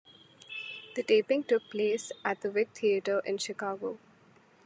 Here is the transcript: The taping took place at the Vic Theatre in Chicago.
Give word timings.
The 0.95 1.03
taping 1.03 1.43
took 1.43 1.69
place 1.69 2.11
at 2.25 2.41
the 2.41 2.49
Vic 2.49 2.69
Theatre 2.73 3.21
in 3.23 3.37
Chicago. 3.37 3.99